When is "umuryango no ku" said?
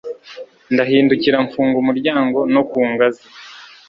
1.83-2.79